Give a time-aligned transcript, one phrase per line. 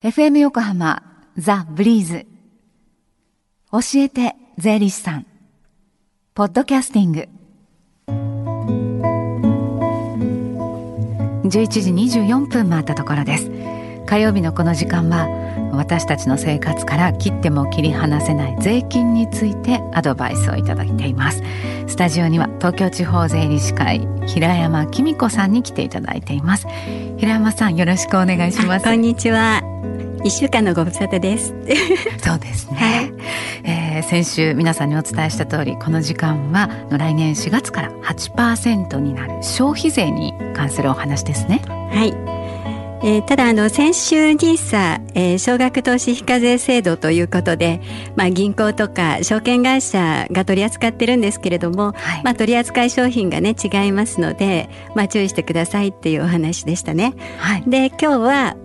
[0.00, 1.02] FM 横浜
[1.36, 2.24] ザ・ブリーズ。
[3.72, 5.26] 教えて税理士さん。
[6.34, 7.28] ポッドキャスティング。
[11.48, 13.50] 11時24分回ったところです。
[14.06, 15.26] 火曜日のこの時間は
[15.72, 21.42] 私たちの生活から切っても切り離せない税金についてアドバイスをいただいています。
[21.88, 26.68] スタジオには東京地方税理士会平山紀美子さんに来ていただいています。
[27.16, 28.84] 平山さんよろしくお願いします。
[28.84, 29.67] こんにちは。
[30.24, 31.54] 一週間のご無沙汰です。
[32.18, 32.76] そうですね。
[32.76, 33.12] はい、
[33.64, 41.62] えー、先週皆さんにお伝えした通り、この時間は来年4月から8%になる消費税に関するお話ですね。
[41.66, 42.38] はい。
[43.00, 47.80] えー、ただあの先週 NISA、えー、少額投資非課税制度ということで、
[48.16, 57.14] まあ、銀行とか証券会社が取り扱ってるんですけれども、はい、まあ、取り扱い商品がね違いますので、まあ、注意してくださいっていうお話でしたね。
[57.38, 58.56] はい、で今日は、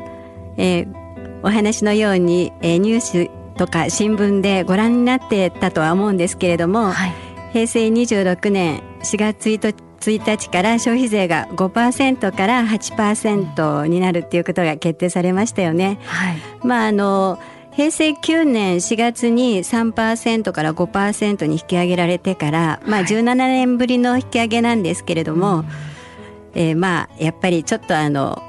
[0.57, 1.02] えー
[1.43, 7.13] お話のように、えー、ニュースとか新聞でご覧になってたとは思うんですけれども、はい、
[7.51, 15.99] 平成26年4月1日から消費税が5%から8%になるっていうことが決定されましたよね。
[16.05, 17.39] はい、まああの
[17.71, 25.65] 平成9年4月に3%から5%に引き上げられてから、まあ、17年ぶりの引き上げなんですけれども、はい、
[26.53, 28.43] えー、まあやっぱりちょっとあの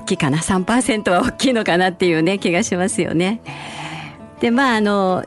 [0.00, 3.40] 大きいかな？3%は大きいのかなっていうね気がしますよね。
[4.40, 5.24] でまああの、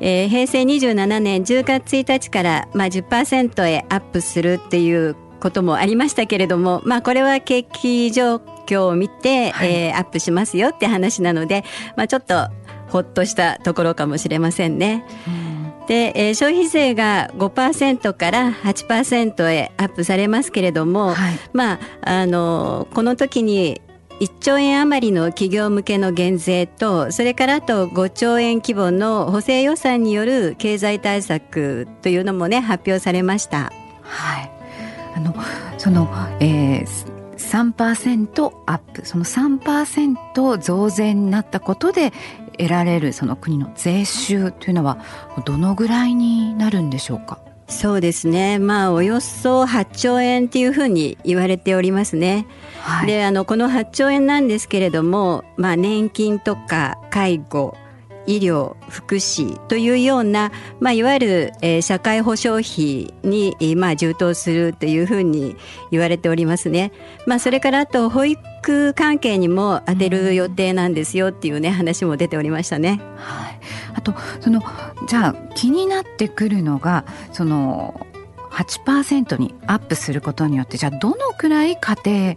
[0.00, 8.36] えー、平成27年10月1日から、まあ10%へアップするっていうこともありましたけれどもまあこれは景気状
[8.66, 11.64] 況を見て、はい、えー、アップしますよって話なので、
[11.96, 12.48] まあ、ちょっと
[12.88, 15.04] ほっとしたところかもしれませんね。
[15.26, 15.41] うん
[15.88, 23.80] で、えー、消費税が5%から8%へアップされますけれども、はい、まああのこの時に
[24.20, 33.72] 1兆円余りの企業向けの減税とそれからあと5兆円規模の補正予算による経済対策というのもね発表されました。
[34.02, 34.50] はい、
[35.16, 35.34] あの
[35.78, 36.08] その、
[36.40, 37.12] えー
[37.42, 42.12] 3%アップその3%増税になったことで
[42.58, 44.98] 得られるその国の税収というのは
[45.44, 47.38] どのぐらいになるんでしょうか？
[47.68, 48.58] そうですね。
[48.58, 52.46] まあおよそ8兆円っていうふうに言われておりますね。
[52.82, 57.76] はい、であのこの8兆円なんですけれども、まあ、年金とか介護
[58.26, 65.56] 医療福祉というような、まあ、いわゆる、えー、社会保障費に、まあ、充当するというふうに
[65.90, 66.92] 言われておりますね。
[67.26, 73.00] まあ、それからあと保育関係にも当てる予定なんですよっていうね話も出ておりましたね。
[73.16, 73.60] はい、
[73.94, 74.62] あとその
[75.08, 78.06] じゃあ気になってくるのがその
[78.50, 82.36] 8%にアップすることによってじゃあどのくらい家庭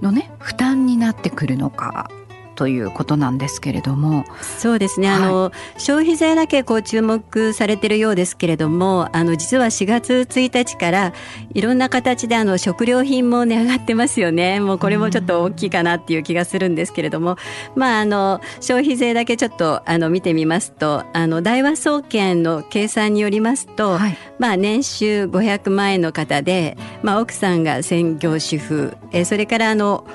[0.00, 2.10] のね負担になってくるのか
[2.54, 4.24] ということなんですけれども。
[4.58, 11.12] そうですね、はい、あの消費税だけこう注目されているようですけれどもあの実は4月1日から
[11.54, 14.60] いろんな形であの食料品も値上がってますよね。
[14.60, 17.36] もうこれもちょっと大きいかなっていう気がするんですけれども、
[17.74, 28.96] まあ、あの消費税だけちょっとあの見てみますとあの大和総研の計算によりますと、はい、まあ、年収500万円の方で、まあ、奥さんが専業主婦。
[29.12, 30.06] えそれからあの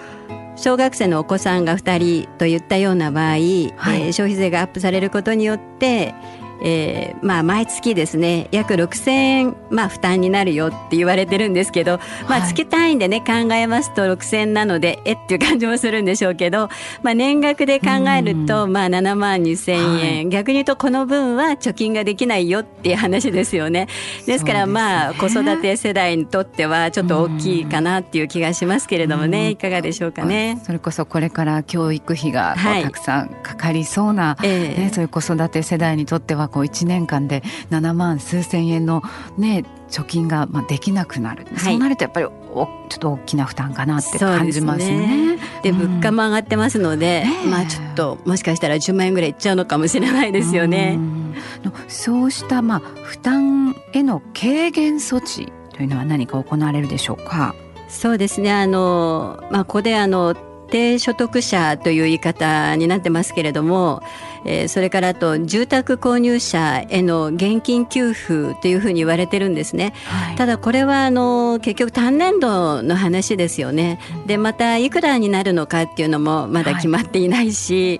[0.57, 6.15] 小学生のお子さんが2人といったような場合、はい、えー、消費税がアップされることによって
[6.63, 16.69] えー、まあ毎月ですね約6,000円、まあ、負担になるよって言われてるんですけど、まあ、月単位でね、考えますと6,000円なのでえっていう感じもするんでしょうけど、
[17.01, 23.87] まあ、年額で考えると、まあ、7万2,000円、はい、逆に言うとこの分は貯金ができないよっていう話ですよね。
[24.25, 30.59] ですからまあ、子育て世代にとってはちょっと大きいかなっていう気がしますけれどもね、いかがでしょうかね。
[30.63, 39.01] それこそこれから教育費がたくさんかかりそうな、はい、ね、そういう子育て世代にとってはこう1年間で7万数千円の
[39.37, 45.37] ね貯金がまあできなくなる、はい、そうなるとやっぱりおちょっと大きな負担かなって感じますね。
[45.63, 50.97] で、ね、物価も上がってますので、うん、まあちょっともしかしたら10万円ぐらいいっちゃうのかもしれないですよね。
[50.97, 57.55] うそうしたまあ負担への軽減措置というのは何か行われるでしょうか？
[57.87, 58.51] そうですね。
[58.51, 60.35] あの、まあ、ここであの
[60.69, 64.01] 低所得者という言い方になってますけれども、
[64.45, 73.99] えー、それからあと住宅購入者への現金給付というふうに言われてるんですね、はい、ただこれはあの結局単年度の話ですよね。
[74.25, 77.99] でまたいくらになるのかっていうのもまだ決まっていないし、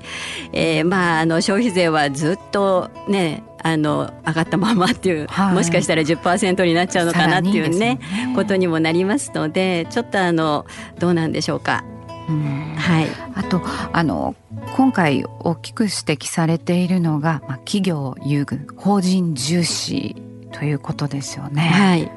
[0.51, 7.99] はい、えー、まああの消費税はずっとねあの上がったままっていう、はい、もしかしたら10%になっちゃうのかなっていうね、ね、
[8.35, 10.65] ことにもなりますのでちょっとあの
[10.99, 11.83] どうなんでしょうか。
[12.27, 13.61] はい、あと
[13.93, 14.35] あの
[14.75, 20.15] 今回大きく指摘されているのが、まあ、企業優遇法人重視
[20.51, 21.61] ということですよね。
[21.61, 22.11] はい、ま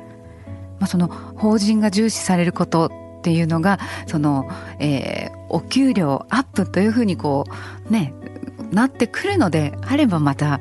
[0.81, 2.87] あ、その法人が重視されること
[3.21, 7.45] っていうのがその、えー、お給料アップというふうにこ
[7.89, 8.13] うね
[8.73, 10.61] なってくるのであればまた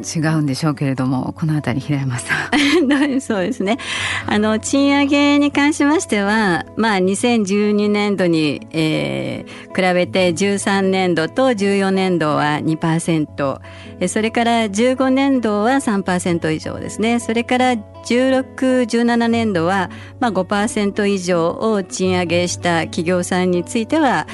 [0.00, 3.20] 違うんでしょうけれどもこの辺り平山さん。
[3.20, 3.78] そうですね。
[4.26, 13.60] あの賃上げに関しましてはまあ2012年度に、えー、比べて13年度と14年度は2%
[14.08, 17.20] それから15年度は3%以上ですね。
[17.20, 17.74] それから
[18.04, 24.26] 1617年度は、まあ、5%以上を賃上げした企業さんについては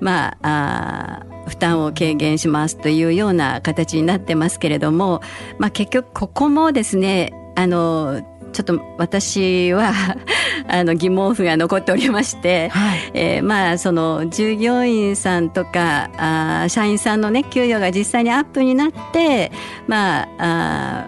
[0.00, 5.20] まああ負担を軽減しますというような形になってますけれども、
[5.58, 9.92] まあ、結局ここもですねあのちょっと私は
[10.68, 19.50] あの疑問符が残っておりまして、はい、えー、まあその従業員さんとかあ社員さんのね給与が実際にアップになって
[19.88, 21.06] まああ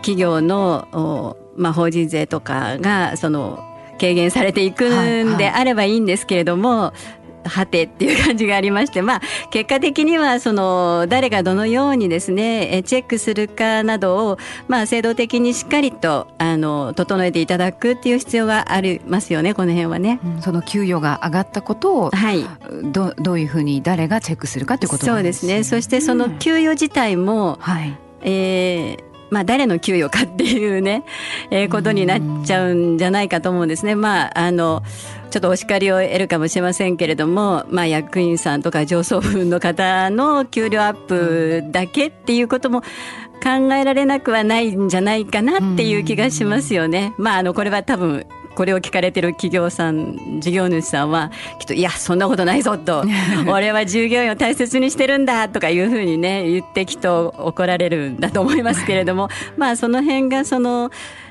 [0.00, 3.64] 企業のまあ、法人税とかがその
[4.00, 4.88] 軽減されていく
[5.24, 7.17] んであればいいんですけれども、はいはい
[7.48, 22.44] はてっていう感じがありまして、まあ、結果的にはその誰がどのようにですねチェックするかなどを、まあ、制度的にしっかりとあの整えていただくっていう必要がありますよねこの辺はね、うん、その給与が上がったことを、はい、
[22.92, 25.64] どどういうふうに誰がチェックするかということそうですね。
[25.64, 31.04] そしてその給与自体も、はい、えーまあ、誰の給与かっていうね、
[31.50, 33.94] えー、ことになっちゃうんじゃないかと思うんですね。
[33.94, 34.82] まあ、あの、
[35.30, 42.82] ちょっとお叱りを得るかもしれませんけれども、まあ、役員さんとか上層部の方の給料アップだけっていうことも
[43.42, 47.14] 考えられなくはないんじゃないかなっていう気がしますよね。
[47.18, 48.26] まあ、あの、これは多分
[48.58, 53.04] これを聞かれてる企業さん事業主さんはきっと「いやそんなことないぞ」と
[53.46, 60.90] 「俺は従業員を大切にしてるんだ」とかいうふうにね言ってきっと怒られるんだと思いますけれどもまあその辺がその。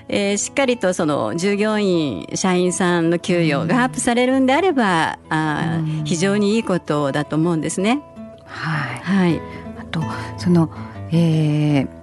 [0.10, 8.00] えー、しっかりとその従業員社員さんの給与がアップされるんであれば、うん、あ非常にいいことだと思うんですね。
[8.46, 9.42] はい、はい、
[9.78, 10.02] あと
[10.38, 10.70] その、
[11.12, 11.98] えー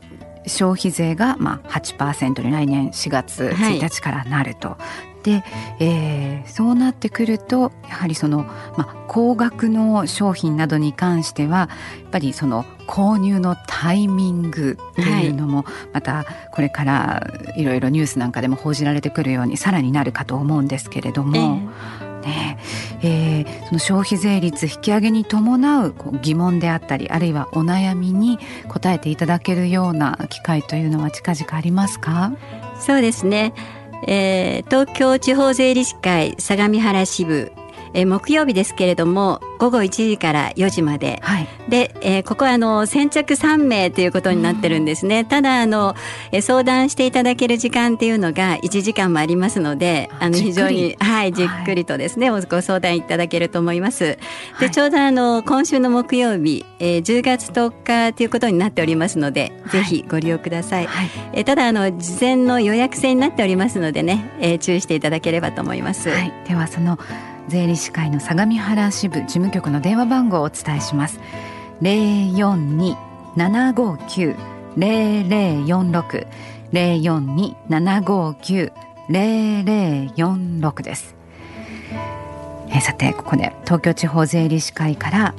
[0.47, 5.43] 消費税がまあ8%に来年4月1日からなると、はい、で、
[5.81, 8.45] えー、そうなってくるとやはりその、
[8.77, 11.69] まあ、高額の商品などに関してはや
[12.07, 17.27] っぱりその購入のタイミングというのもまたこれから
[17.57, 21.37] いろいろニュースなんかでも報じられてくるようにさらになるかと思うんですけれども。
[21.37, 22.59] えーね
[23.03, 32.33] えー、その消費税率引き上げに伴うこう疑問であったりあるいはお悩みに答えていただけるような機会というのは近々ありますか？
[32.81, 33.53] そうですね、
[34.07, 37.53] えー、東京地方税理士会相模原支部
[37.95, 45.95] え木曜日ですけれども午後1時から4時まで、はい、で、えー、ここはあの先着3名ということになってるんですね、ただあの、
[46.33, 54.19] え相談していただける時間っていうのが1時間もありますのであの非常にはいじっくりとですね、はい、ご相談いただけると思います。
[54.61, 60.87] で、ちょうどあの今週の木曜日、えー、10月10日ということになっておりますので、ぜひご利用ください。
[60.87, 66.11] はい、えー、ただあの事前の予約制になっておりますのでね、えー、注意していただければと思います。
[66.11, 66.99] はい、ではその
[67.49, 71.21] 税理士会の相模原支部事務局の電話番号をお伝えします
[71.81, 72.97] 零四二
[73.37, 74.35] 七五九
[74.77, 76.27] 零零四六
[76.73, 78.73] 零四二七五九
[79.09, 81.15] 零零四六です。
[82.71, 85.35] え、さてここで東京地方税理士会から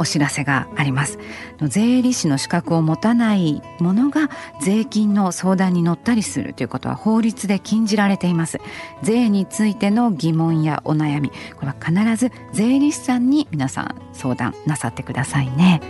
[0.00, 1.18] お知らせがあります。
[1.60, 4.30] 税理士の資格を持たないものが
[4.62, 8.60] 税金の相談に乗ったりするということは法律で禁じられています。
[9.02, 15.82] 税についての疑問やお悩みこれは必ず税理士さんに皆さん相談なさってくださいね。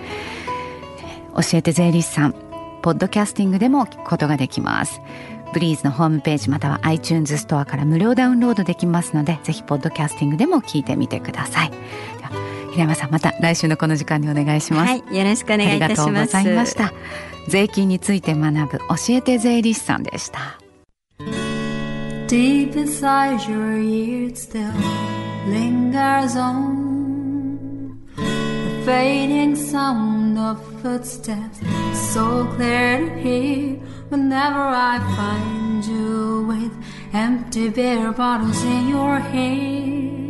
[1.37, 2.35] 教えて税理士さん
[2.83, 5.01] ポッドキャスティングでも聞くことができます。
[5.53, 11.73] ブリーズのホームページまたは iTunes ストアから無料ダウンロードできますのでぜひポッドキャスティングでも聞いてみてください。
[12.71, 16.93] 平山さんまた来週のこの時間にお願いします、はい、よろしくお願いいたしますありがとうございました
[17.49, 20.59] 税金について学ぶ教えて税理士さんでした
[22.29, 24.71] Deep inside your ears still
[25.49, 31.61] lingers on The fading sound of footsteps
[32.13, 36.73] So clear to hear Whenever I find you with
[37.13, 40.30] Empty beer bottles in your hand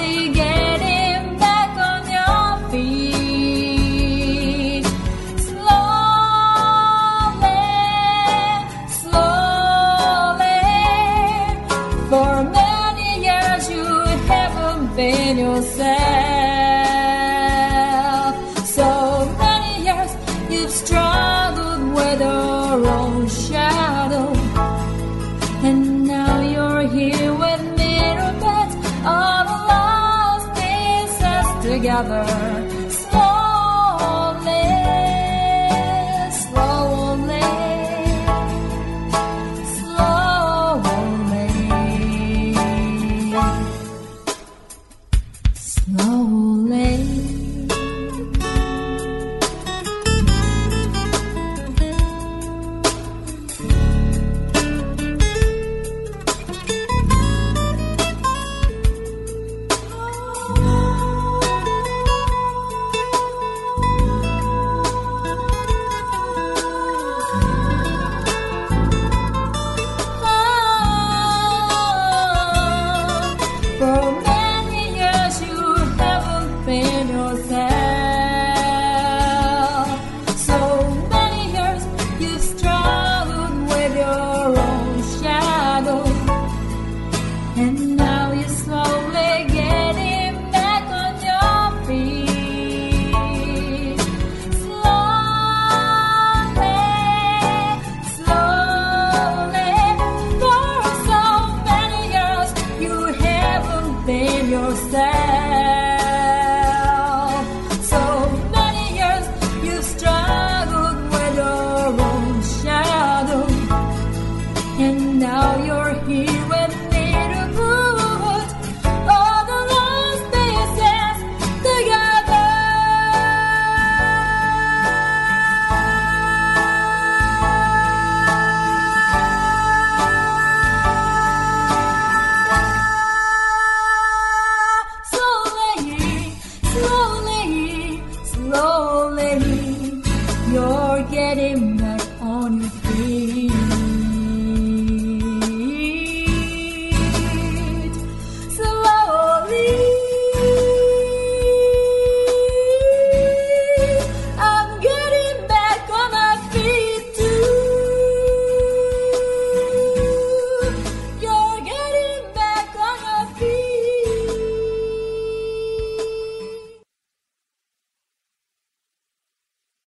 [20.71, 24.31] You've struggled with your own shadow.
[25.63, 27.61] And now you're here with
[29.03, 32.70] all the lost pieces together.